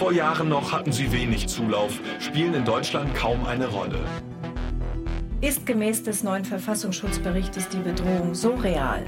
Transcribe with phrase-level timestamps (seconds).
[0.00, 3.98] vor Jahren noch hatten sie wenig Zulauf, spielen in Deutschland kaum eine Rolle.
[5.42, 9.04] Ist gemäß des neuen Verfassungsschutzberichtes die Bedrohung so real,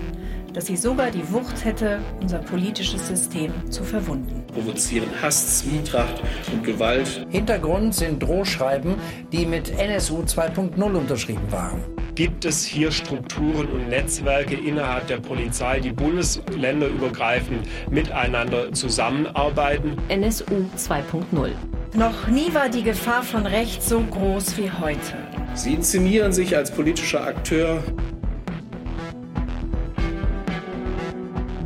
[0.53, 4.45] dass sie sogar die Wucht hätte, unser politisches System zu verwunden.
[4.53, 6.23] Provozieren Hass, Zwietracht
[6.53, 7.27] und Gewalt.
[7.31, 8.96] Hintergrund sind Drohschreiben,
[9.32, 11.82] die mit NSU 2.0 unterschrieben waren.
[12.15, 19.96] Gibt es hier Strukturen und Netzwerke innerhalb der Polizei, die bundesländerübergreifend miteinander zusammenarbeiten?
[20.09, 21.53] NSU 2.0.
[21.95, 25.17] Noch nie war die Gefahr von rechts so groß wie heute.
[25.55, 27.83] Sie inszenieren sich als politischer Akteur.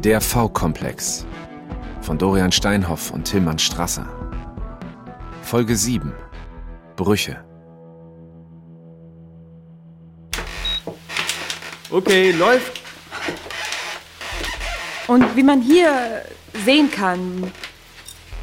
[0.05, 1.27] Der V-Komplex
[2.03, 4.09] von Dorian Steinhoff und Tilman Strasser.
[5.43, 6.13] Folge 7
[6.95, 7.46] Brüche.
[11.91, 12.81] Okay, läuft.
[15.07, 16.23] Und wie man hier
[16.65, 17.53] sehen kann,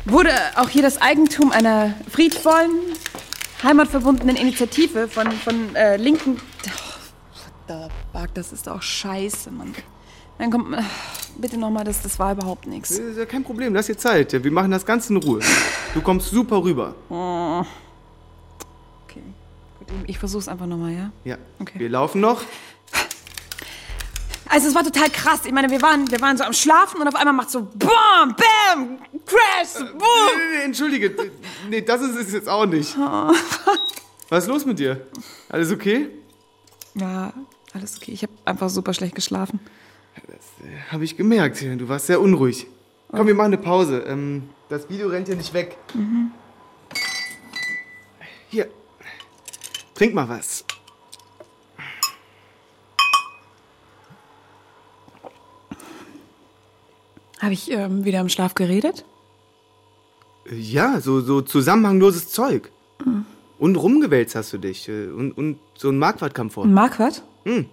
[0.06, 2.72] wurde auch hier das Eigentum einer friedvollen,
[3.62, 6.40] heimatverbundenen Initiative von, von äh, linken...
[7.70, 9.74] Oh, das ist auch scheiße, Mann.
[10.38, 10.78] Dann kommt...
[10.78, 10.82] Äh,
[11.38, 12.92] bitte nochmal, das, das war überhaupt nichts.
[12.92, 14.32] Ist ja kein Problem, lass dir Zeit.
[14.32, 15.42] Wir machen das Ganze in Ruhe.
[15.94, 16.96] Du kommst super rüber.
[17.10, 17.64] Oh.
[19.06, 19.24] Okay,
[19.80, 21.12] gut, ich versuch's einfach nochmal, ja?
[21.24, 21.38] Ja.
[21.60, 21.80] Okay.
[21.80, 22.42] Wir laufen noch.
[24.54, 25.42] Also es war total krass.
[25.46, 28.36] Ich meine, wir waren, wir waren so am Schlafen und auf einmal macht so BAM,
[28.36, 30.00] BAM, Crash, Boom.
[30.38, 31.16] Nee, nee, entschuldige.
[31.68, 32.96] Nee, das ist es jetzt auch nicht.
[32.96, 33.32] Oh.
[34.30, 35.08] Was ist los mit dir?
[35.50, 36.08] Alles okay?
[36.94, 37.34] Ja,
[37.74, 38.12] alles okay.
[38.12, 39.60] Ich habe einfach super schlecht geschlafen.
[40.28, 41.60] Das äh, habe ich gemerkt.
[41.60, 42.68] Du warst sehr unruhig.
[43.10, 44.04] Komm, wir machen eine Pause.
[44.06, 45.78] Ähm, das Video rennt ja nicht weg.
[45.96, 46.30] Mhm.
[48.50, 48.70] Hier.
[49.96, 50.64] Trink mal was.
[57.44, 59.04] Habe ich ähm, wieder im Schlaf geredet?
[60.50, 62.72] Ja, so, so zusammenhangloses Zeug.
[63.04, 63.26] Mhm.
[63.60, 64.88] Und rumgewälzt hast du dich.
[64.88, 66.64] äh, Und, und so ein Marquardt kam vor.
[66.64, 67.22] Ein Marquardt?
[67.44, 67.66] Hm.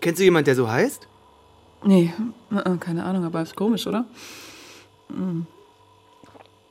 [0.00, 1.06] Kennst du jemand, der so heißt?
[1.84, 2.12] Nee,
[2.50, 4.06] äh, keine Ahnung, aber ist komisch, oder?
[5.08, 5.46] Mhm.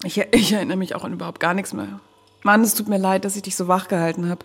[0.03, 2.01] Ich, ich erinnere mich auch an überhaupt gar nichts mehr.
[2.43, 4.43] Mann, es tut mir leid, dass ich dich so wach gehalten habe.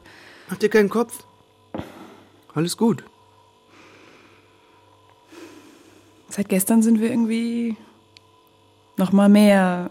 [0.48, 1.24] Mach dir keinen Kopf.
[2.54, 3.02] Alles gut.
[6.28, 7.76] Seit gestern sind wir irgendwie
[8.96, 9.90] noch mal mehr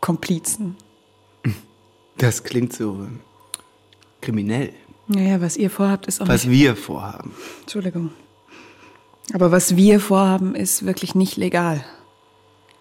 [0.00, 0.76] Komplizen.
[2.18, 3.06] Das klingt so
[4.20, 4.72] kriminell.
[5.08, 6.58] Naja, was ihr vorhabt, ist auch Was nicht...
[6.58, 7.34] wir vorhaben.
[7.60, 8.10] Entschuldigung.
[9.32, 11.84] Aber was wir vorhaben, ist wirklich nicht legal.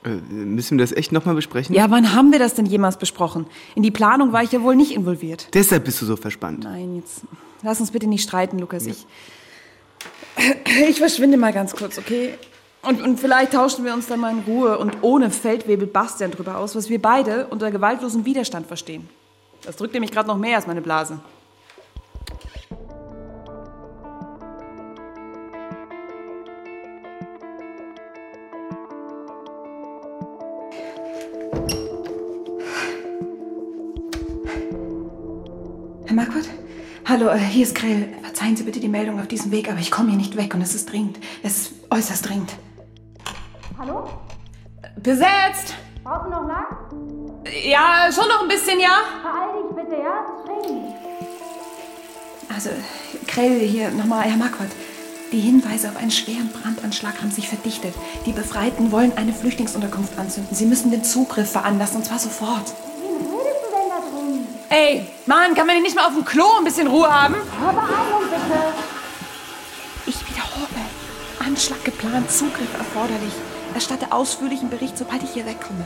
[0.03, 1.75] Äh, müssen wir das echt nochmal besprechen?
[1.75, 3.47] Ja, wann haben wir das denn jemals besprochen?
[3.75, 5.49] In die Planung war ich ja wohl nicht involviert.
[5.53, 6.63] Deshalb bist du so verspannt.
[6.63, 7.21] Nein, jetzt
[7.63, 8.85] lass uns bitte nicht streiten, Lukas.
[8.85, 9.05] Ich,
[10.89, 12.35] ich verschwinde mal ganz kurz, okay?
[12.81, 16.57] Und, und vielleicht tauschen wir uns dann mal in Ruhe und ohne Feldwebel Bastian drüber
[16.57, 19.09] aus, was wir beide unter gewaltlosen Widerstand verstehen.
[19.63, 21.19] Das drückt nämlich gerade noch mehr als meine Blase.
[36.05, 36.49] Herr Marquardt?
[37.05, 38.09] Hallo, äh, hier ist Grell.
[38.35, 40.61] Verzeihen Sie bitte die Meldung auf diesem Weg, aber ich komme hier nicht weg und
[40.61, 41.19] es ist dringend.
[41.41, 42.51] Es ist äußerst dringend.
[43.79, 44.09] Hallo?
[44.97, 45.73] Besetzt!
[46.03, 46.65] Brauchst du noch lang?
[47.63, 48.97] Ja, schon noch ein bisschen, ja?
[49.23, 50.25] Beeil dich bitte, ja?
[50.43, 50.95] Dringend.
[52.53, 52.71] Also,
[53.25, 54.71] Krell hier nochmal, Herr Marquardt.
[55.31, 57.93] Die Hinweise auf einen schweren Brandanschlag haben sich verdichtet.
[58.25, 60.53] Die Befreiten wollen eine Flüchtlingsunterkunft anzünden.
[60.53, 62.73] Sie müssen den Zugriff veranlassen, und zwar sofort.
[63.01, 64.47] Wen redest du denn da drin?
[64.67, 67.35] Ey, Mann, kann man denn nicht mal auf dem Klo ein bisschen Ruhe haben?
[67.35, 68.24] Bitte.
[70.05, 70.85] Ich wiederhole.
[71.39, 73.33] Anschlag geplant, Zugriff erforderlich.
[73.73, 75.85] Erstatte ausführlichen Bericht, sobald ich hier wegkomme.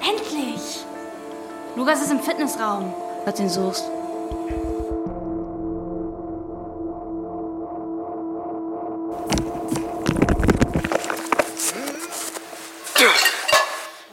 [0.00, 0.84] Endlich!
[1.76, 3.84] Lukas ist im Fitnessraum, falls du ihn suchst.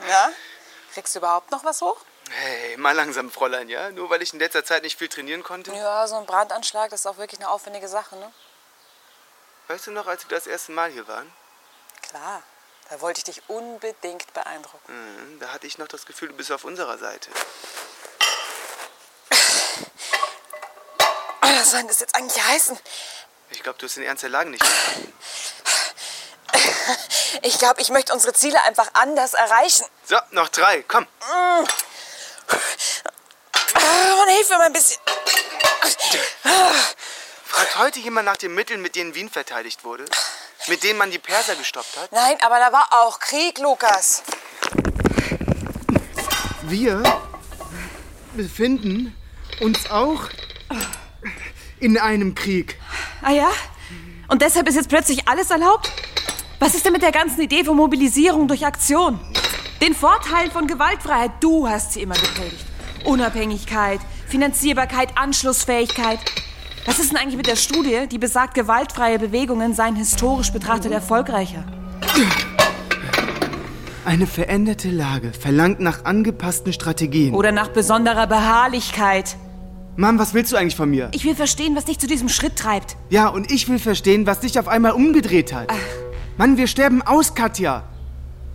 [0.07, 0.29] Ja?
[0.93, 1.97] Kriegst du überhaupt noch was hoch?
[2.47, 3.89] Hey, mal langsam, Fräulein, ja?
[3.89, 5.73] Nur weil ich in letzter Zeit nicht viel trainieren konnte?
[5.73, 8.31] Ja, so ein Brandanschlag, das ist auch wirklich eine aufwendige Sache, ne?
[9.67, 11.29] Weißt du noch, als wir das erste Mal hier waren?
[12.03, 12.41] Klar.
[12.89, 14.93] Da wollte ich dich unbedingt beeindrucken.
[14.93, 17.29] Mhm, da hatte ich noch das Gefühl, du bist auf unserer Seite.
[21.41, 22.79] Was soll denn das jetzt eigentlich heißen?
[23.49, 25.13] Ich glaube, du hast den Ernst der Lage nicht verstanden.
[27.41, 29.85] Ich glaube, ich möchte unsere Ziele einfach anders erreichen.
[30.05, 31.05] So, noch drei, komm.
[31.29, 31.65] Ah,
[34.17, 34.97] man hilft mir mal ein bisschen.
[37.45, 40.05] Fragt heute jemand nach den Mitteln, mit denen Wien verteidigt wurde?
[40.67, 42.11] Mit denen man die Perser gestoppt hat?
[42.11, 44.23] Nein, aber da war auch Krieg, Lukas.
[46.63, 47.01] Wir
[48.35, 49.15] befinden
[49.61, 50.23] uns auch
[51.79, 52.77] in einem Krieg.
[53.21, 53.49] Ah ja?
[54.27, 55.89] Und deshalb ist jetzt plötzlich alles erlaubt?
[56.59, 59.19] Was ist denn mit der ganzen Idee von Mobilisierung durch Aktion?
[59.81, 62.66] Den Vorteilen von Gewaltfreiheit, du hast sie immer gepredigt.
[63.07, 66.19] Unabhängigkeit, Finanzierbarkeit, Anschlussfähigkeit.
[66.85, 71.63] Was ist denn eigentlich mit der Studie, die besagt, gewaltfreie Bewegungen seien historisch betrachtet erfolgreicher?
[74.03, 77.33] Eine veränderte Lage verlangt nach angepassten Strategien.
[77.33, 79.37] Oder nach besonderer Beharrlichkeit.
[79.95, 81.09] Mann, was willst du eigentlich von mir?
[81.13, 82.97] Ich will verstehen, was dich zu diesem Schritt treibt.
[83.09, 85.69] Ja, und ich will verstehen, was dich auf einmal umgedreht hat.
[85.71, 86.37] Ach.
[86.37, 87.83] Mann, wir sterben aus, Katja.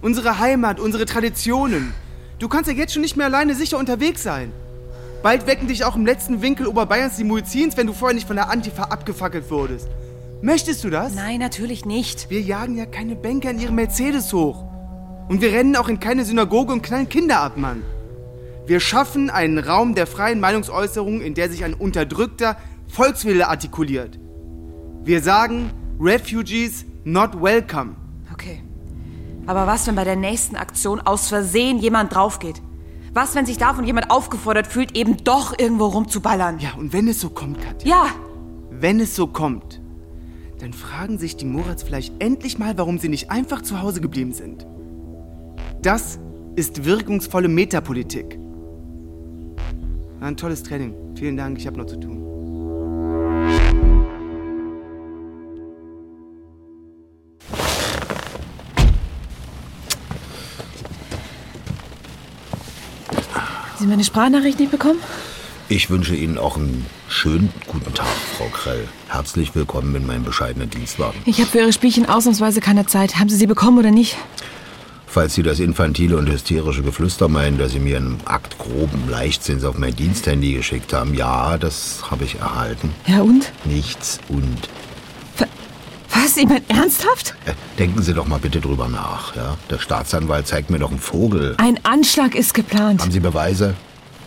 [0.03, 1.95] Unsere Heimat, unsere Traditionen.
[2.43, 4.53] Du kannst ja jetzt schon nicht mehr alleine sicher unterwegs sein.
[5.23, 8.35] Bald wecken dich auch im letzten Winkel Oberbayerns die Muizins, wenn du vorher nicht von
[8.35, 9.87] der Antifa abgefackelt wurdest.
[10.41, 11.15] Möchtest du das?
[11.15, 12.31] Nein, natürlich nicht.
[12.31, 14.65] Wir jagen ja keine Banker in ihrem Mercedes hoch.
[15.29, 17.85] Und wir rennen auch in keine Synagoge und knallen Kinder ab, Mann.
[18.67, 22.57] Wir schaffen einen Raum der freien Meinungsäußerung, in der sich ein unterdrückter
[22.89, 24.19] Volkswille artikuliert.
[25.05, 27.95] Wir sagen, Refugees not welcome.
[28.33, 28.65] Okay.
[29.47, 32.63] Aber was, wenn bei der nächsten Aktion aus Versehen jemand draufgeht?
[33.15, 36.59] Was, wenn sich davon jemand aufgefordert fühlt, eben doch irgendwo rumzuballern?
[36.61, 37.89] Ja, und wenn es so kommt, Katja.
[37.89, 38.07] Ja.
[38.71, 39.81] Wenn es so kommt,
[40.61, 44.33] dann fragen sich die Morats vielleicht endlich mal, warum sie nicht einfach zu Hause geblieben
[44.33, 44.67] sind.
[45.83, 46.19] Das
[46.57, 48.39] ist wirkungsvolle Metapolitik.
[50.21, 50.95] Ein tolles Training.
[51.17, 52.22] Vielen Dank, ich habe noch zu tun.
[63.83, 65.01] Sie meine Sprachnachricht nicht bekommen?
[65.69, 68.07] Ich wünsche Ihnen auch einen schönen guten Tag,
[68.37, 68.87] Frau Krell.
[69.09, 71.21] Herzlich willkommen in meinem bescheidenen Dienstwagen.
[71.25, 73.19] Ich habe für Ihre Spielchen ausnahmsweise keine Zeit.
[73.19, 74.17] Haben Sie sie bekommen oder nicht?
[75.07, 79.65] Falls Sie das infantile und hysterische Geflüster meinen, dass Sie mir einen Akt groben Leichtsinns
[79.65, 82.91] auf mein Diensthandy geschickt haben, ja, das habe ich erhalten.
[83.07, 83.51] Ja und?
[83.65, 84.69] Nichts und.
[86.23, 86.37] Was?
[86.37, 87.35] Ich meine, ernsthaft?
[87.47, 89.57] Äh, denken Sie doch mal bitte drüber nach, ja?
[89.71, 91.55] Der Staatsanwalt zeigt mir doch einen Vogel.
[91.59, 93.01] Ein Anschlag ist geplant.
[93.01, 93.75] Haben Sie Beweise?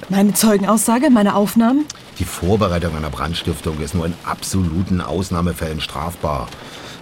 [0.09, 1.85] Meine Zeugenaussage, meine Aufnahmen?
[2.19, 6.49] Die Vorbereitung einer Brandstiftung ist nur in absoluten Ausnahmefällen strafbar.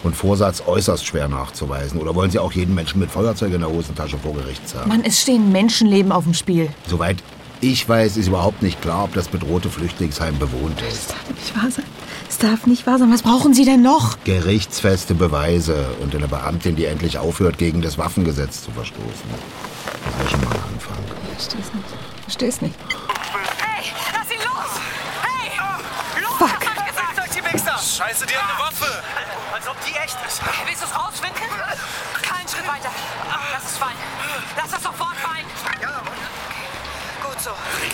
[0.04, 2.00] Und Vorsatz äußerst schwer nachzuweisen.
[2.00, 4.90] Oder wollen Sie auch jeden Menschen mit Feuerzeug in der Hosentasche vor Gericht zerren?
[4.90, 6.70] Mann, es stehen Menschenleben auf dem Spiel.
[6.88, 7.18] Soweit
[7.64, 11.10] ich weiß, ist überhaupt nicht klar, ob das bedrohte Flüchtlingsheim bewohnt ist.
[11.10, 11.86] Das darf nicht wahr sein.
[12.28, 13.12] Das darf nicht wahr sein.
[13.12, 14.18] Was brauchen Sie denn noch?
[14.26, 19.04] Gerichtsfeste Beweise und eine Beamtin, die endlich aufhört, gegen das Waffengesetz zu verstoßen.
[19.86, 20.98] Das wäre schon mal ein Anfang.
[21.32, 21.86] Ich versteh's nicht.
[22.18, 22.76] Ich versteh's nicht.
[23.60, 24.72] Hey, lass ihn los!
[25.22, 26.22] Hey!
[26.22, 26.50] Los, Fuck.
[26.50, 27.20] hab ich gesagt!
[27.20, 27.78] Euch die Wichser!
[27.78, 29.04] Scheiße, die haben eine Waffe!
[29.54, 30.42] Als ob die echt ist.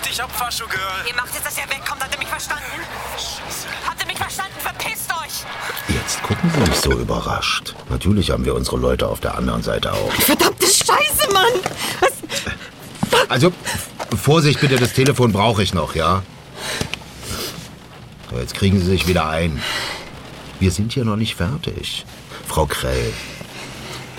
[0.10, 1.08] Richtig ab, Fascho-Girl!
[1.08, 2.02] Ihr macht jetzt, dass ihr wegkommt.
[2.02, 2.64] Habt ihr mich verstanden?
[3.16, 3.68] Scheiße.
[3.88, 4.56] Habt ihr mich verstanden?
[4.58, 5.96] Verpisst euch!
[5.96, 7.76] Jetzt gucken Sie nicht so überrascht.
[7.90, 10.12] Natürlich haben wir unsere Leute auf der anderen Seite auch.
[10.14, 11.54] Verdammte Scheiße, Mann!
[12.00, 13.30] Was?
[13.30, 13.54] Also,
[14.20, 16.24] Vorsicht bitte, das Telefon brauche ich noch, ja?
[18.32, 19.62] So, jetzt kriegen Sie sich wieder ein.
[20.60, 22.04] Wir sind hier noch nicht fertig.
[22.48, 23.14] Frau Krell,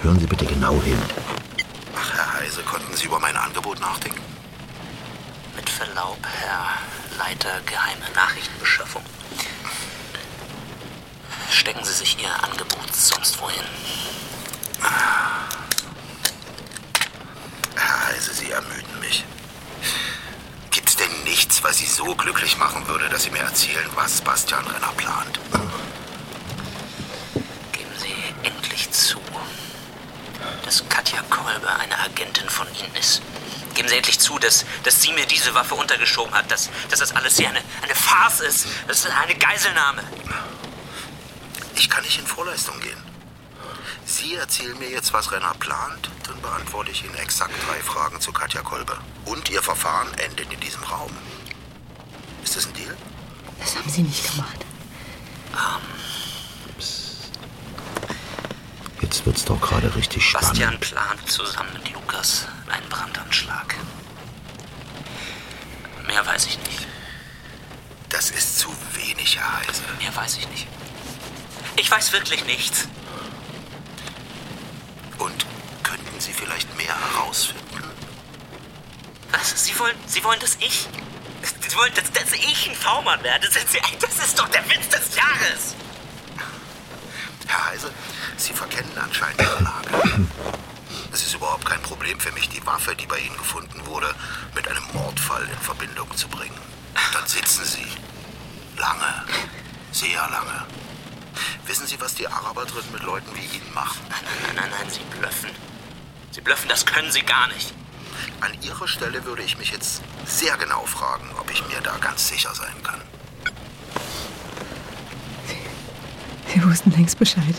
[0.03, 0.99] hören Sie bitte genau hin.
[7.31, 9.05] Leiter Geheime Nachrichtenbeschaffung.
[11.49, 13.63] Stecken Sie sich Ihr Angebot sonst wohin.
[17.77, 19.25] Herr Heise, Sie ermüden mich.
[20.73, 24.67] Gibt's denn nichts, was Sie so glücklich machen würde, dass Sie mir erzählen, was Bastian
[24.67, 25.39] Renner plant?
[27.71, 29.21] Geben Sie endlich zu,
[30.65, 33.23] dass Katja Kolbe eine Agentin von Ihnen ist.
[33.81, 37.17] Geben Sie endlich zu, dass, dass sie mir diese Waffe untergeschoben hat, dass, dass das
[37.17, 40.05] alles hier eine, eine Farce ist, das ist eine Geiselnahme.
[41.77, 43.03] Ich kann nicht in Vorleistung gehen.
[44.05, 48.33] Sie erzählen mir jetzt, was Renner plant, dann beantworte ich Ihnen exakt drei Fragen zu
[48.33, 48.99] Katja Kolbe.
[49.25, 51.17] Und Ihr Verfahren endet in diesem Raum.
[52.45, 52.95] Ist das ein Deal?
[53.61, 54.59] Das haben Sie nicht gemacht.
[59.01, 60.51] Jetzt wird's doch gerade richtig spannend.
[60.51, 63.75] Bastian plant zusammen mit Lukas einen Brandanschlag.
[66.07, 66.87] Mehr weiß ich nicht.
[68.09, 69.83] Das ist zu wenig, Herr Heise.
[70.01, 70.67] Mehr weiß ich nicht.
[71.77, 72.89] Ich weiß wirklich nichts.
[75.19, 75.47] Und
[75.83, 77.85] könnten Sie vielleicht mehr herausfinden?
[79.31, 79.65] Was?
[79.65, 80.89] Sie wollen, Sie wollen, dass ich...
[81.43, 83.47] Sie wollen, dass, dass ich ein V-Mann werde?
[83.47, 85.77] Das ist, das ist doch der Witz des Jahres.
[87.47, 87.93] Herr Heise,
[88.37, 90.27] Sie verkennen anscheinend Ihre Lage.
[91.41, 94.15] Es ist überhaupt kein Problem für mich, die Waffe, die bei Ihnen gefunden wurde,
[94.55, 96.59] mit einem Mordfall in Verbindung zu bringen.
[97.15, 97.87] Dann sitzen Sie.
[98.77, 99.25] Lange.
[99.91, 100.67] Sehr lange.
[101.65, 104.01] Wissen Sie, was die Araber drin mit Leuten wie Ihnen machen?
[104.11, 105.49] Nein, nein, nein, nein, Sie blöffen.
[106.31, 107.73] Sie blöffen, das können Sie gar nicht.
[108.43, 112.29] An Ihrer Stelle würde ich mich jetzt sehr genau fragen, ob ich mir da ganz
[112.29, 113.01] sicher sein kann.
[116.53, 117.55] Sie wussten längst Bescheid.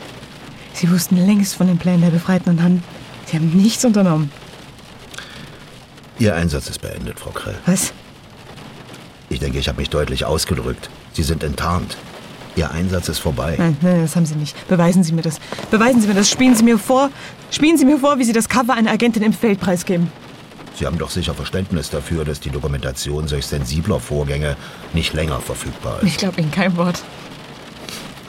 [0.73, 2.83] Sie wussten längst von den Plänen der Befreiten und haben,
[3.31, 4.31] sie haben nichts unternommen.
[6.19, 7.55] Ihr Einsatz ist beendet, Frau Krell.
[7.65, 7.93] Was?
[9.29, 10.89] Ich denke, ich habe mich deutlich ausgedrückt.
[11.13, 11.97] Sie sind enttarnt.
[12.55, 13.55] Ihr Einsatz ist vorbei.
[13.57, 14.67] Nein, nein, das haben Sie nicht.
[14.67, 15.39] Beweisen Sie mir das.
[15.71, 16.29] Beweisen Sie mir das.
[16.29, 17.09] Spielen Sie mir vor.
[17.49, 20.11] Spielen Sie mir vor, wie Sie das Cover einer Agentin im Feld preisgeben.
[20.77, 24.57] Sie haben doch sicher Verständnis dafür, dass die Dokumentation solch sensibler Vorgänge
[24.93, 26.07] nicht länger verfügbar ist.
[26.07, 27.01] Ich glaube Ihnen kein Wort.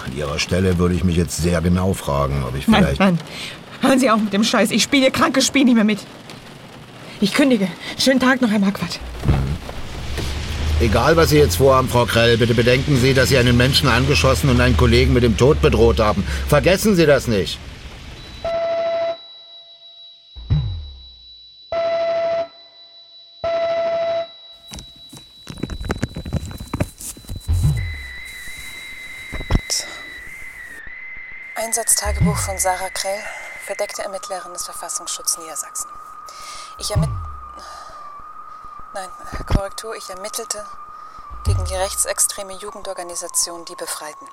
[0.07, 3.01] An Ihrer Stelle würde ich mich jetzt sehr genau fragen, ob ich Nein, vielleicht...
[3.01, 3.19] nein.
[3.83, 4.71] Hören Sie auf mit dem Scheiß.
[4.71, 5.99] Ich spiele Ihr krankes Spiel nicht mehr mit.
[7.21, 7.69] Ich kündige.
[7.99, 9.01] Schönen Tag noch, Herr Marquardt.
[10.81, 14.51] Egal, was Sie jetzt vorhaben, Frau Krell, bitte bedenken Sie, dass Sie einen Menschen angeschossen
[14.51, 16.25] und einen Kollegen mit dem Tod bedroht haben.
[16.49, 17.59] Vergessen Sie das nicht.
[31.55, 33.21] Einsatztagebuch von Sarah Krell,
[33.63, 35.91] verdeckte Ermittlerin des Verfassungsschutzes Niedersachsen.
[36.79, 37.11] Ich ermitt...
[38.95, 39.09] Nein,
[39.47, 40.67] Korrektur, ich ermittelte
[41.45, 44.29] gegen die rechtsextreme Jugendorganisation Die Befreiten.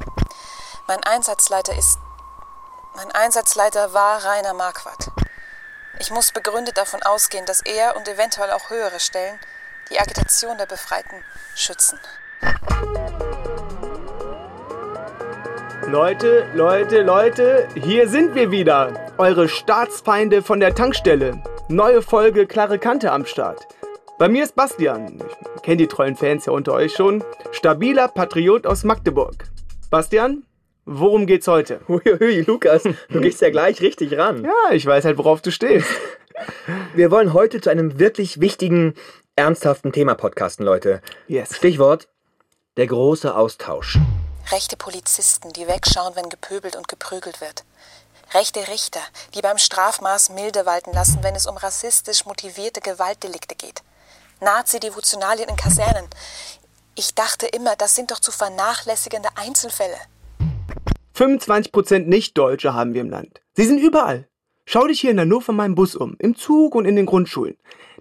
[0.88, 2.00] Mein Einsatzleiter ist...
[2.96, 5.12] Mein Einsatzleiter war Rainer Marquardt.
[6.00, 9.40] Ich muss begründet davon ausgehen, dass er und eventuell auch höhere Stellen
[9.90, 11.24] die Agitation der Befreiten
[11.56, 12.00] schützen.
[15.91, 19.12] Leute, Leute, Leute, hier sind wir wieder.
[19.17, 21.41] Eure Staatsfeinde von der Tankstelle.
[21.67, 23.67] Neue Folge Klare Kante am Start.
[24.19, 25.17] Bei mir ist Bastian.
[25.55, 27.24] Ich kenne die treuen Fans ja unter euch schon.
[27.51, 29.46] Stabiler Patriot aus Magdeburg.
[29.89, 30.43] Bastian,
[30.86, 31.79] worum geht's heute?
[31.88, 34.43] Huiui, Lukas, du gehst ja gleich richtig ran.
[34.43, 35.89] Ja, ich weiß halt, worauf du stehst.
[36.93, 38.93] Wir wollen heute zu einem wirklich wichtigen,
[39.36, 41.01] ernsthaften Thema podcasten, Leute.
[41.27, 41.55] Yes.
[41.58, 42.10] Stichwort
[42.77, 43.98] der große Austausch.
[44.51, 47.63] Rechte Polizisten, die wegschauen, wenn gepöbelt und geprügelt wird.
[48.34, 49.01] Rechte Richter,
[49.36, 53.84] die beim Strafmaß milde walten lassen, wenn es um rassistisch motivierte Gewaltdelikte geht.
[54.41, 56.08] Nazi-Devotionalien in Kasernen.
[56.96, 59.98] Ich dachte immer, das sind doch zu vernachlässigende Einzelfälle.
[61.15, 63.41] 25% Nicht-Deutsche haben wir im Land.
[63.53, 64.27] Sie sind überall.
[64.65, 67.58] Schau dich hier in Hannover mal im Bus um, im Zug und in den Grundschulen.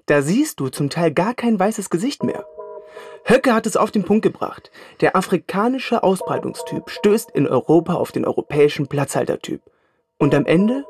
[0.07, 2.47] Da siehst du zum Teil gar kein weißes Gesicht mehr.
[3.25, 4.71] Höcke hat es auf den Punkt gebracht.
[5.01, 9.61] Der afrikanische Ausbreitungstyp stößt in Europa auf den europäischen Platzhaltertyp.
[10.19, 10.85] Und am Ende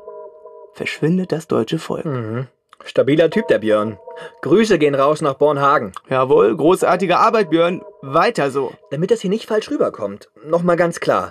[0.73, 2.05] verschwindet das deutsche Volk.
[2.05, 2.47] Mhm.
[2.85, 3.99] Stabiler Typ, der Björn.
[4.41, 5.91] Grüße gehen raus nach Bornhagen.
[6.09, 7.81] Jawohl, großartige Arbeit, Björn.
[8.01, 8.71] Weiter so.
[8.89, 11.29] Damit das hier nicht falsch rüberkommt, nochmal ganz klar.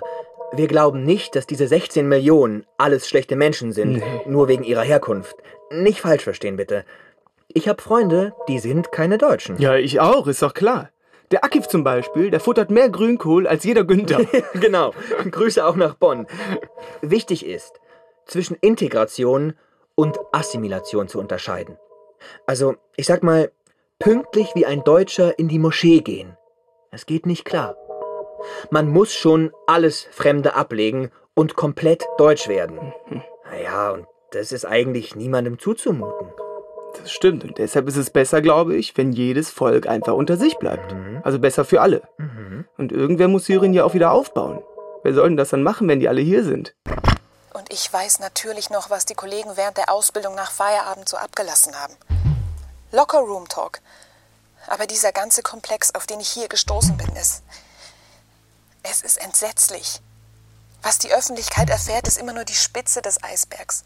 [0.53, 4.03] Wir glauben nicht, dass diese 16 Millionen alles schlechte Menschen sind, Nee.
[4.27, 5.35] nur wegen ihrer Herkunft.
[5.71, 6.85] Nicht falsch verstehen, bitte.
[7.51, 9.57] Ich habe Freunde, die sind keine Deutschen.
[9.57, 10.89] Ja, ich auch, ist doch klar.
[11.31, 14.21] Der Akif zum Beispiel, der futtert mehr Grünkohl als jeder Günther.
[14.53, 14.93] genau.
[15.29, 16.27] Grüße auch nach Bonn.
[17.01, 17.79] Wichtig ist,
[18.25, 19.53] zwischen Integration
[19.95, 21.77] und Assimilation zu unterscheiden.
[22.45, 23.51] Also, ich sag mal,
[23.97, 26.37] pünktlich wie ein Deutscher in die Moschee gehen.
[26.91, 27.75] Das geht nicht klar.
[28.69, 32.93] Man muss schon alles Fremde ablegen und komplett deutsch werden.
[33.51, 36.31] Naja, und das ist eigentlich niemandem zuzumuten.
[37.01, 37.43] Das stimmt.
[37.43, 40.95] Und deshalb ist es besser, glaube ich, wenn jedes Volk einfach unter sich bleibt.
[41.23, 42.01] Also besser für alle.
[42.77, 44.61] Und irgendwer muss Syrien ja auch wieder aufbauen.
[45.03, 46.75] Wer soll denn das dann machen, wenn die alle hier sind?
[47.53, 51.73] Und ich weiß natürlich noch, was die Kollegen während der Ausbildung nach Feierabend so abgelassen
[51.75, 51.95] haben.
[52.91, 53.79] Locker Room Talk.
[54.67, 57.43] Aber dieser ganze Komplex, auf den ich hier gestoßen bin, ist.
[58.83, 60.01] Es ist entsetzlich.
[60.81, 63.83] Was die Öffentlichkeit erfährt, ist immer nur die Spitze des Eisbergs.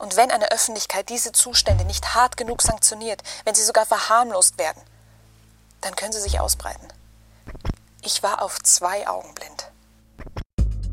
[0.00, 4.80] Und wenn eine Öffentlichkeit diese Zustände nicht hart genug sanktioniert, wenn sie sogar verharmlost werden,
[5.82, 6.88] dann können sie sich ausbreiten.
[8.02, 9.70] Ich war auf zwei Augen blind.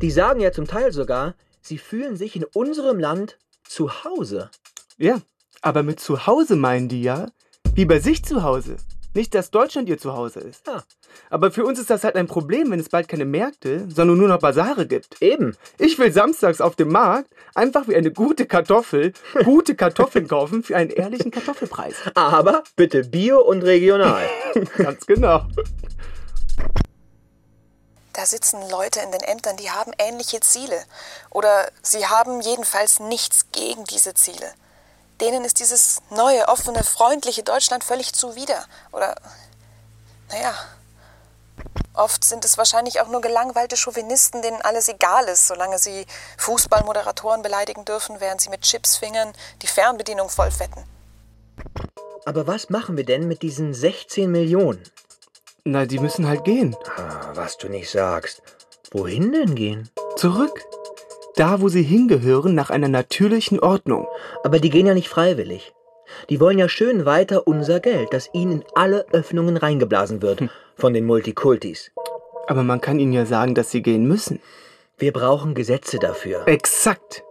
[0.01, 4.51] Die sagen ja zum Teil sogar, sie fühlen sich in unserem Land zu Hause.
[4.97, 5.21] Ja,
[5.61, 7.27] aber mit zu Hause meinen die ja,
[7.75, 8.75] wie bei sich zu Hause.
[9.17, 10.67] Nicht, dass Deutschland ihr Zuhause ist.
[10.67, 10.83] Ja.
[11.31, 14.27] Aber für uns ist das halt ein Problem, wenn es bald keine Märkte, sondern nur
[14.27, 15.19] noch Basare gibt.
[15.23, 15.57] Eben.
[15.79, 20.75] Ich will samstags auf dem Markt einfach wie eine gute Kartoffel gute Kartoffeln kaufen für
[20.77, 21.95] einen ehrlichen Kartoffelpreis.
[22.13, 24.21] Aber bitte bio und regional.
[24.77, 25.47] Ganz genau.
[28.13, 30.79] Da sitzen Leute in den Ämtern, die haben ähnliche Ziele.
[31.31, 34.53] Oder sie haben jedenfalls nichts gegen diese Ziele.
[35.21, 38.65] Denen ist dieses neue, offene, freundliche Deutschland völlig zuwider.
[38.91, 39.15] Oder,
[40.29, 40.53] naja,
[41.93, 46.05] oft sind es wahrscheinlich auch nur gelangweilte Chauvinisten, denen alles egal ist, solange sie
[46.37, 50.83] Fußballmoderatoren beleidigen dürfen, während sie mit Chipsfingern die Fernbedienung vollfetten.
[52.25, 54.83] Aber was machen wir denn mit diesen 16 Millionen?
[55.63, 56.75] Na, die müssen halt gehen.
[56.95, 58.41] Ah, was du nicht sagst.
[58.91, 59.89] Wohin denn gehen?
[60.15, 60.63] Zurück.
[61.37, 64.07] Da, wo sie hingehören, nach einer natürlichen Ordnung.
[64.43, 65.71] Aber die gehen ja nicht freiwillig.
[66.31, 70.43] Die wollen ja schön weiter unser Geld, das ihnen in alle Öffnungen reingeblasen wird.
[70.75, 71.91] Von den Multikultis.
[72.47, 74.39] Aber man kann ihnen ja sagen, dass sie gehen müssen.
[74.97, 76.47] Wir brauchen Gesetze dafür.
[76.47, 77.23] Exakt.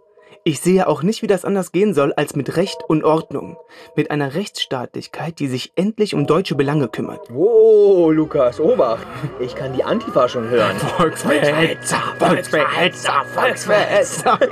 [0.49, 3.59] Ich sehe auch nicht, wie das anders gehen soll, als mit Recht und Ordnung.
[3.97, 7.29] Mit einer Rechtsstaatlichkeit, die sich endlich um deutsche Belange kümmert.
[7.33, 9.05] Oh, Lukas, Obacht.
[9.41, 10.79] Ich kann die Antifa schon hören.
[10.79, 14.39] Volksverhetzer, Volksverhetzer, Volksverhetzer.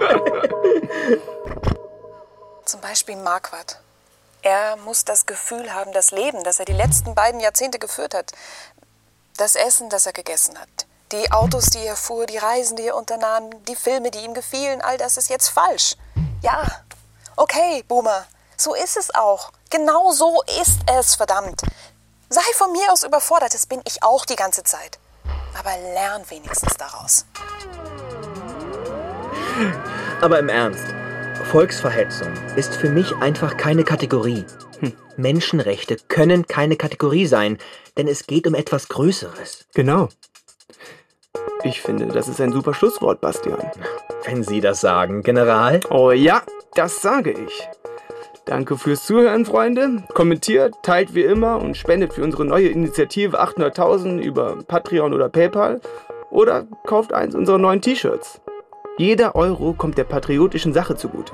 [2.64, 3.78] Zum Beispiel Marquardt.
[4.42, 8.32] Er muss das Gefühl haben, das Leben, das er die letzten beiden Jahrzehnte geführt hat,
[9.36, 12.96] das Essen, das er gegessen hat, die Autos, die er fuhr, die Reisen, die er
[12.96, 15.96] unternahm, die Filme, die ihm gefielen, all das ist jetzt falsch.
[16.42, 16.66] Ja,
[17.36, 18.24] okay, Boomer,
[18.56, 19.52] so ist es auch.
[19.70, 21.62] Genau so ist es, verdammt.
[22.28, 24.98] Sei von mir aus überfordert, das bin ich auch die ganze Zeit.
[25.58, 27.26] Aber lern wenigstens daraus.
[30.20, 30.86] Aber im Ernst,
[31.50, 34.44] Volksverhetzung ist für mich einfach keine Kategorie.
[34.80, 34.96] Hm.
[35.16, 37.58] Menschenrechte können keine Kategorie sein,
[37.96, 39.66] denn es geht um etwas Größeres.
[39.74, 40.08] Genau.
[41.64, 43.58] Ich finde, das ist ein super Schlusswort, Bastian.
[44.24, 45.80] Wenn Sie das sagen, General.
[45.88, 46.42] Oh ja,
[46.74, 47.68] das sage ich.
[48.44, 50.02] Danke fürs Zuhören, Freunde.
[50.12, 55.80] Kommentiert, teilt wie immer und spendet für unsere neue Initiative 800.000 über Patreon oder PayPal.
[56.30, 58.42] Oder kauft eins unserer neuen T-Shirts.
[58.98, 61.32] Jeder Euro kommt der patriotischen Sache zugute.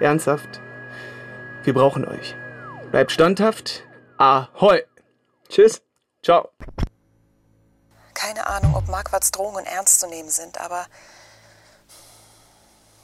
[0.00, 0.62] Ernsthaft,
[1.64, 2.34] wir brauchen euch.
[2.90, 3.84] Bleibt standhaft.
[4.16, 4.80] Ahoi.
[5.50, 5.82] Tschüss.
[6.22, 6.48] Ciao.
[8.20, 10.84] Keine Ahnung, ob Marquards Drohungen ernst zu nehmen sind, aber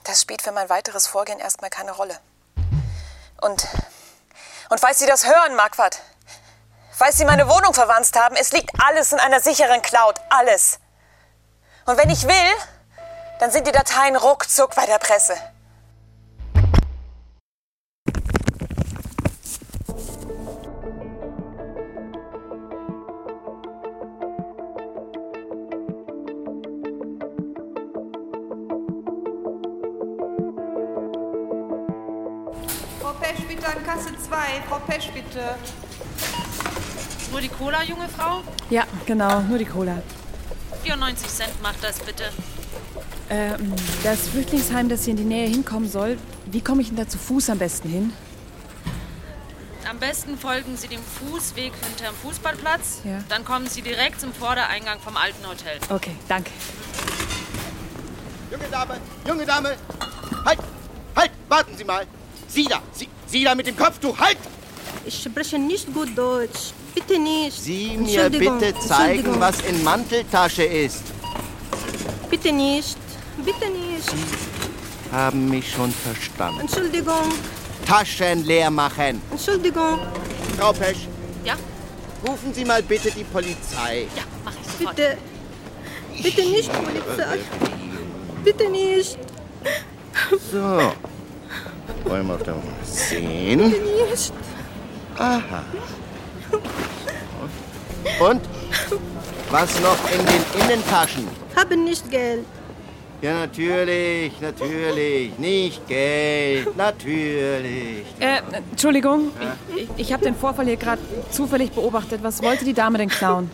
[0.04, 2.20] das spielt für mein weiteres Vorgehen erstmal keine Rolle.
[3.40, 3.66] Und,
[4.68, 6.02] und falls Sie das hören, Marquardt,
[6.92, 10.80] falls Sie meine Wohnung verwanzt haben, es liegt alles in einer sicheren Cloud, alles.
[11.86, 12.52] Und wenn ich will,
[13.38, 15.34] dann sind die Dateien ruckzuck bei der Presse.
[33.20, 34.36] Pesch, bitte an Kasse 2.
[34.68, 35.56] Frau Pesch, bitte.
[37.30, 38.42] Nur die Cola, junge Frau?
[38.70, 40.02] Ja, genau, nur die Cola.
[40.82, 42.24] 94 Cent macht das bitte.
[43.28, 43.74] Ähm,
[44.04, 47.18] das Flüchtlingsheim, das hier in die Nähe hinkommen soll, wie komme ich denn da zu
[47.18, 48.12] Fuß am besten hin?
[49.88, 53.00] Am besten folgen Sie dem Fußweg hinterm Fußballplatz.
[53.04, 53.22] Ja.
[53.28, 55.78] Dann kommen Sie direkt zum Vordereingang vom alten Hotel.
[55.88, 56.50] Okay, danke.
[58.50, 59.76] Junge Dame, junge Dame,
[60.44, 60.58] halt,
[61.16, 62.06] halt, warten Sie mal.
[62.56, 64.38] Sie da, Sie, Sie da mit dem Kopftuch, halt!
[65.04, 66.72] Ich spreche nicht gut Deutsch.
[66.94, 67.60] Bitte nicht.
[67.62, 71.02] Sie mir bitte zeigen, was in Manteltasche ist.
[72.30, 72.96] Bitte nicht.
[73.44, 74.10] Bitte nicht.
[75.12, 76.60] Haben mich schon verstanden.
[76.60, 77.28] Entschuldigung.
[77.86, 79.20] Taschen leer machen.
[79.30, 79.98] Entschuldigung.
[80.58, 81.08] Frau Pesch,
[81.44, 81.56] Ja?
[82.26, 84.06] rufen Sie mal bitte die Polizei.
[84.16, 84.96] Ja, mach ich sofort.
[84.96, 85.18] Bitte.
[86.22, 87.38] Bitte nicht, Polizei.
[88.42, 89.18] Bitte nicht.
[90.50, 90.92] So.
[92.04, 93.70] Wollen wir auf der sehen?
[93.70, 94.32] Bitte nicht.
[95.18, 95.62] Aha.
[98.20, 98.40] Und?
[99.50, 101.26] Was noch in den Innentaschen?
[101.54, 102.44] Habe nicht Geld.
[103.22, 105.38] Ja, natürlich, natürlich.
[105.38, 108.04] Nicht Geld, natürlich.
[108.20, 109.30] Äh, Entschuldigung,
[109.74, 112.20] ich, ich habe den Vorfall hier gerade zufällig beobachtet.
[112.22, 113.50] Was wollte die Dame denn klauen?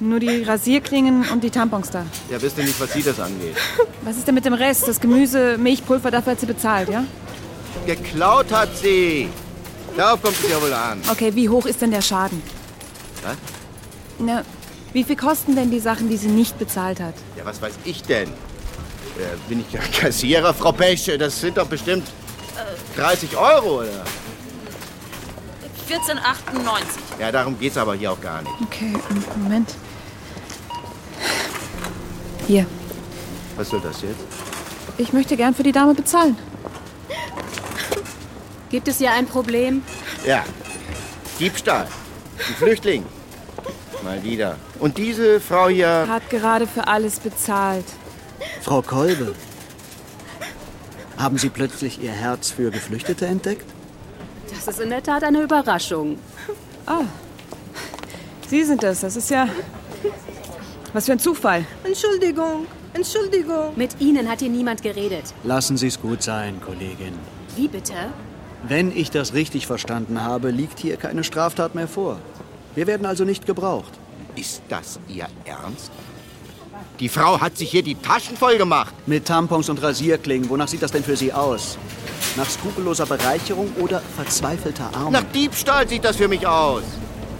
[0.00, 2.04] Nur die Rasierklingen und die Tampons da.
[2.30, 3.54] Ja, wisst ihr nicht, was Sie das angeht?
[4.02, 4.88] Was ist denn mit dem Rest?
[4.88, 7.04] Das Gemüse, Milchpulver, dafür hat sie bezahlt, ja?
[7.86, 9.28] Geklaut hat sie.
[9.96, 11.00] Darauf kommt es ja wohl an.
[11.10, 12.42] Okay, wie hoch ist denn der Schaden?
[13.24, 13.36] Was?
[14.18, 14.42] Na,
[14.92, 17.14] wie viel kosten denn die Sachen, die sie nicht bezahlt hat?
[17.36, 18.28] Ja, was weiß ich denn?
[18.28, 21.10] Äh, bin ich ja Kassierer, Frau Pech?
[21.18, 22.06] Das sind doch bestimmt
[22.96, 24.04] 30 Euro, oder?
[25.88, 26.82] 14,98.
[27.18, 28.54] Ja, darum geht's aber hier auch gar nicht.
[28.62, 28.92] Okay,
[29.42, 29.74] Moment.
[32.46, 32.66] Hier,
[33.56, 34.20] Was soll das jetzt?
[34.98, 36.36] ich möchte gern für die Dame bezahlen.
[38.70, 39.82] Gibt es hier ein Problem?
[40.24, 40.44] Ja,
[41.40, 41.88] Diebstahl.
[42.38, 43.04] Ein Flüchtling.
[44.04, 44.56] Mal wieder.
[44.78, 46.06] Und diese Frau hier...
[46.08, 47.84] Hat gerade für alles bezahlt.
[48.62, 49.34] Frau Kolbe.
[51.18, 53.66] Haben Sie plötzlich Ihr Herz für Geflüchtete entdeckt?
[54.48, 56.18] Das ist in der Tat eine Überraschung.
[56.86, 57.02] Ah,
[58.48, 59.00] Sie sind das.
[59.00, 59.48] Das ist ja.
[60.92, 61.64] Was für ein Zufall.
[61.84, 63.72] Entschuldigung, Entschuldigung.
[63.76, 65.34] Mit Ihnen hat hier niemand geredet.
[65.44, 67.14] Lassen Sie es gut sein, Kollegin.
[67.56, 67.94] Wie bitte?
[68.62, 72.18] Wenn ich das richtig verstanden habe, liegt hier keine Straftat mehr vor.
[72.74, 73.92] Wir werden also nicht gebraucht.
[74.36, 75.90] Ist das Ihr Ernst?
[77.00, 78.94] Die Frau hat sich hier die Taschen voll gemacht.
[79.06, 80.48] Mit Tampons und Rasierklingen.
[80.50, 81.78] Wonach sieht das denn für Sie aus?
[82.36, 85.12] Nach skrupelloser Bereicherung oder verzweifelter Armut?
[85.12, 86.82] Nach Diebstahl sieht das für mich aus.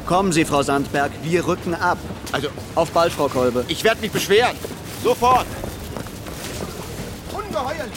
[0.07, 1.99] Kommen Sie, Frau Sandberg, wir rücken ab.
[2.33, 3.65] Also, auf bald, Frau Kolbe.
[3.69, 4.57] Ich werde mich beschweren.
[5.05, 5.47] Sofort.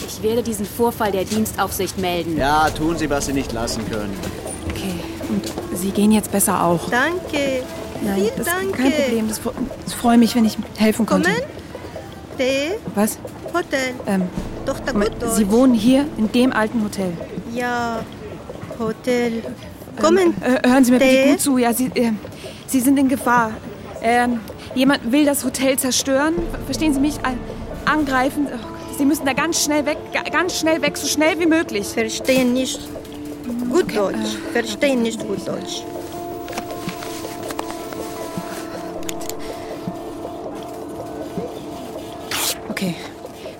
[0.06, 2.36] Ich werde diesen Vorfall der Dienstaufsicht melden.
[2.36, 4.14] Ja, tun Sie, was Sie nicht lassen können.
[4.70, 4.94] Okay,
[5.28, 6.90] und Sie gehen jetzt besser auch.
[6.90, 7.62] Danke.
[8.02, 8.72] Nein, Viel das danke.
[8.82, 9.28] kein Problem.
[9.28, 9.40] Das,
[9.84, 11.30] das freue mich, wenn ich helfen konnte.
[11.30, 11.42] Kommen?
[12.36, 12.72] Tee?
[12.94, 13.18] Was?
[13.52, 13.94] Hotel.
[14.06, 14.22] Ähm,
[14.66, 15.52] Doch, da gut Sie Deutsch.
[15.52, 17.12] wohnen hier in dem alten Hotel.
[17.54, 18.00] Ja,
[18.78, 19.42] Hotel.
[20.00, 20.34] Kommen.
[20.44, 21.30] Ähm, äh, hören Sie mir bitte Tee?
[21.30, 21.58] gut zu.
[21.58, 22.10] Ja, Sie, äh,
[22.66, 23.52] Sie sind in Gefahr.
[24.02, 24.40] Ähm,
[24.74, 26.34] jemand will das Hotel zerstören.
[26.50, 27.14] Ver- Verstehen Sie mich?
[27.22, 27.38] An-
[27.84, 28.48] Angreifen.
[28.52, 29.98] Oh Sie müssen da ganz schnell weg.
[30.12, 31.86] ga- Ganz schnell weg, so schnell wie möglich.
[31.88, 32.80] Verstehen nicht
[33.70, 34.36] gut Deutsch.
[34.52, 35.82] Verstehen nicht gut Deutsch.
[42.68, 42.94] Okay.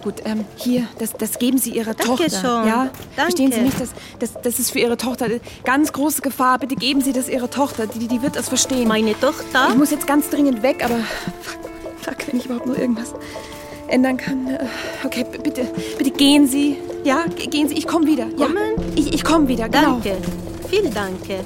[0.02, 2.30] Gut, ähm, hier, das, das geben Sie Ihrer Danke Tochter.
[2.40, 2.68] schon.
[2.68, 2.76] Ja?
[2.84, 2.92] Danke.
[3.14, 3.74] Verstehen Sie mich?
[3.74, 5.28] Das, das, das ist für Ihre Tochter
[5.64, 6.58] ganz große Gefahr.
[6.58, 7.86] Bitte geben Sie das Ihrer Tochter.
[7.86, 8.86] Die, die wird das verstehen.
[8.86, 9.68] Meine Tochter?
[9.70, 10.96] Ich muss jetzt ganz dringend weg, aber
[12.02, 13.14] fuck, wenn ich überhaupt nur irgendwas
[13.88, 14.46] ändern kann.
[14.48, 14.58] Äh,
[15.04, 15.66] Okay, bitte,
[15.98, 16.76] bitte gehen Sie.
[17.04, 17.74] Ja, Ge- gehen Sie.
[17.76, 18.26] Ich komme wieder.
[18.38, 18.48] Ja,
[18.96, 19.68] ich, ich komme wieder.
[19.68, 20.00] Genau.
[20.02, 20.16] Danke.
[20.68, 21.40] Viel danke.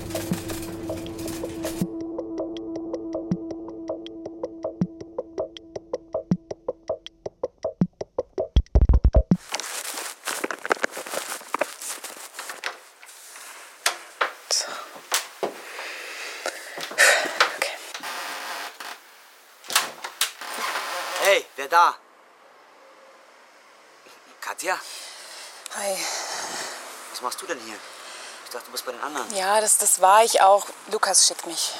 [29.48, 30.66] Ja, das, das war ich auch.
[30.92, 31.72] Lukas schickt mich.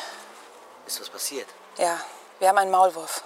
[0.86, 1.46] Ist was passiert?
[1.76, 2.00] Ja,
[2.38, 3.22] wir haben einen Maulwurf.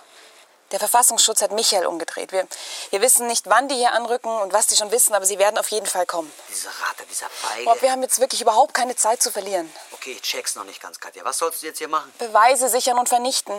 [0.72, 2.32] Der Verfassungsschutz hat Michael umgedreht.
[2.32, 2.48] Wir,
[2.90, 5.58] wir wissen nicht, wann die hier anrücken und was die schon wissen, aber sie werden
[5.58, 6.32] auf jeden Fall kommen.
[6.48, 7.66] Dieser Rater, dieser Beile.
[7.66, 9.72] Bob, wir haben jetzt wirklich überhaupt keine Zeit zu verlieren.
[9.92, 11.24] Okay, ich check's noch nicht ganz, Katja.
[11.24, 12.12] Was sollst du jetzt hier machen?
[12.18, 13.54] Beweise sichern und vernichten.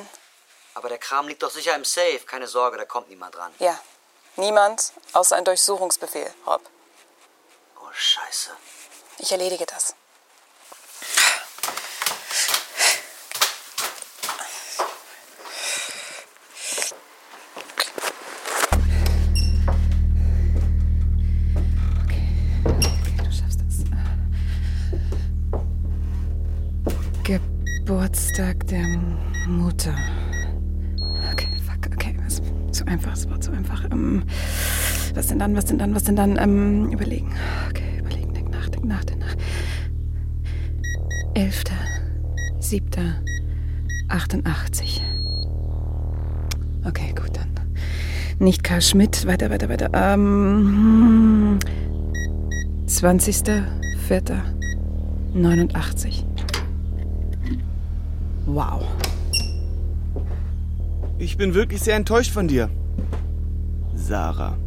[0.73, 2.19] Aber der Kram liegt doch sicher im Safe.
[2.25, 3.55] Keine Sorge, da kommt niemand dran.
[3.59, 3.79] Ja,
[4.35, 6.61] niemand außer ein Durchsuchungsbefehl, Rob.
[7.79, 8.51] Oh, scheiße.
[9.19, 9.95] Ich erledige das.
[28.13, 28.85] Geburtstag der
[29.47, 29.95] Mutter.
[31.31, 33.85] Okay, fuck, okay, was, zu einfach, es war zu einfach.
[33.91, 34.21] Ähm,
[35.15, 36.37] was denn dann, was denn dann, was denn dann?
[36.37, 37.31] Ähm, überlegen.
[37.71, 39.35] Okay, überlegen, denk nach, denk nach, denk nach.
[41.33, 41.73] Elfter,
[42.59, 43.15] siebter,
[44.09, 45.01] 88.
[46.85, 47.49] Okay, gut, dann.
[48.37, 49.89] Nicht Karl Schmidt, weiter, weiter, weiter.
[49.91, 51.57] Ähm,
[52.85, 53.43] 20.
[58.53, 58.55] Vierter, 89.
[58.55, 58.83] Wow.
[61.17, 62.69] Ich bin wirklich sehr enttäuscht von dir.
[63.95, 64.57] Sarah.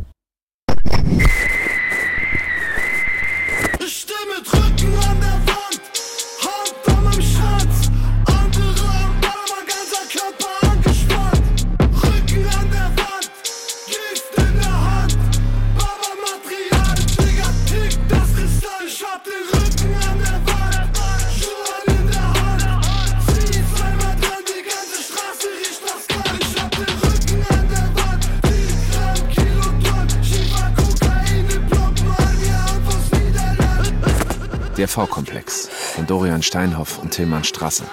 [34.76, 37.86] Der V-Komplex von Dorian Steinhoff und Tilman Strasser.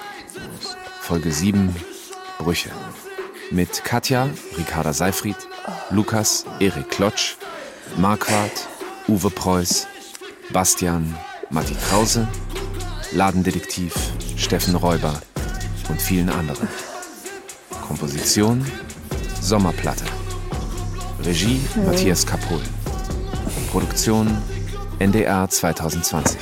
[1.00, 1.74] Folge 7
[2.38, 2.68] Brüche.
[3.50, 5.36] Mit Katja, Ricarda Seifried,
[5.88, 7.36] Lukas, Erik Klotsch,
[7.96, 8.68] Marquardt,
[9.08, 9.86] Uwe Preuß,
[10.52, 11.16] Bastian,
[11.48, 12.28] Matti Krause,
[13.12, 13.94] Ladendetektiv,
[14.36, 15.22] Steffen Räuber
[15.88, 16.68] und vielen anderen.
[17.88, 18.62] Komposition
[19.40, 20.04] Sommerplatte.
[21.24, 22.60] Regie Matthias Kapohl.
[23.70, 24.36] Produktion
[25.00, 26.38] NDR 2020.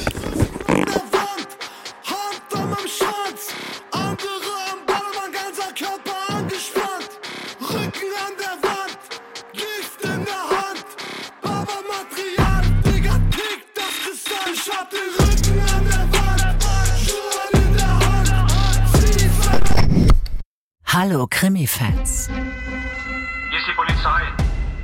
[20.84, 22.28] Hallo Krimi-Fans.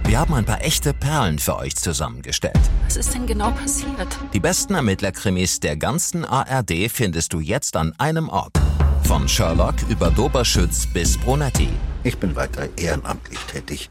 [0.09, 2.59] Wir haben ein paar echte Perlen für euch zusammengestellt.
[2.87, 4.09] Was ist denn genau passiert?
[4.33, 8.57] Die besten Ermittlerkrimis der ganzen ARD findest du jetzt an einem Ort.
[9.03, 11.69] Von Sherlock über Doberschütz bis Brunetti.
[12.05, 13.91] Ich bin weiter ehrenamtlich tätig.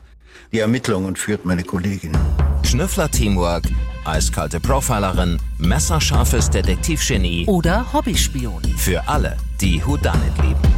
[0.52, 2.18] Die Ermittlungen führt meine Kollegin.
[2.64, 3.66] Schnüffler-Teamwork,
[4.04, 8.64] eiskalte Profilerin, messerscharfes Detektivgenie Oder Hobbyspion.
[8.76, 10.77] für alle, die Whodunit lieben.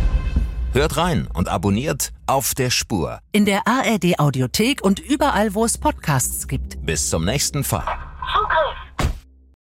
[0.72, 3.22] Hört rein und abonniert auf der Spur.
[3.32, 6.86] In der ARD Audiothek und überall, wo es Podcasts gibt.
[6.86, 7.86] Bis zum nächsten Fall.